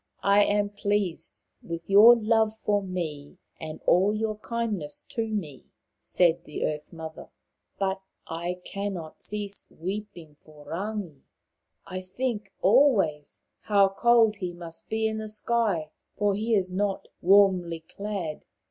[0.37, 5.65] "I am pleased with your love for me, and all your kindness to me,"
[5.99, 7.29] said the Earth mother,"
[7.79, 11.21] but I cannot cease weeping for Rangi.
[11.85, 17.07] I think always how cold he must be in the sky, for he is not
[17.21, 18.43] warmly clad."